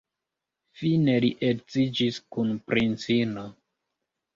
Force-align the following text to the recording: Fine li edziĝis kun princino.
Fine 0.81 1.19
li 1.27 1.31
edziĝis 1.51 2.21
kun 2.33 2.59
princino. 2.71 3.51